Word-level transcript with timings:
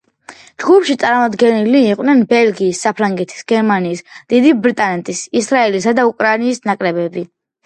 ჯგუფში 0.61 0.93
წარმოდგენილნი 1.01 1.81
იყვნენ 1.89 2.23
ბელგიის, 2.31 2.79
საფრანგეთის, 2.87 3.43
გერმანიის, 3.53 4.03
დიდი 4.35 4.55
ბრიტანეთის, 4.65 5.23
ისრაელისა 5.43 5.95
და 6.01 6.09
უკრაინის 6.15 6.65
ნაკრებები. 6.73 7.27